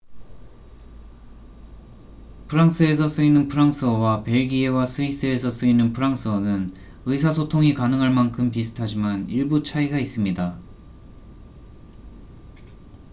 프랑스에서 2.47 3.07
쓰이는 3.07 3.47
프랑스어와 3.47 4.23
벨기에와 4.23 4.87
스위스에서 4.87 5.51
쓰이는 5.51 5.93
프랑스어는 5.93 6.73
의사소통이 7.05 7.75
가능할 7.75 8.11
만큼 8.11 8.49
비슷하지만 8.49 9.29
일부 9.29 9.61
차이가 9.61 9.99
있습니다 9.99 10.59